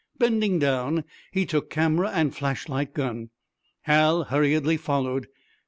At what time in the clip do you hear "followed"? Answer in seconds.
4.77-5.27